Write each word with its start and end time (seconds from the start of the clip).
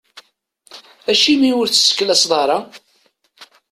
Acimi 1.11 1.49
ur 1.59 1.67
tesseklaseḍ 1.67 2.31
ara? 2.41 2.57